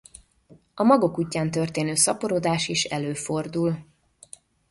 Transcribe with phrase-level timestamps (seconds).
[0.73, 3.85] A magok útján történő szaporodás is előfordul.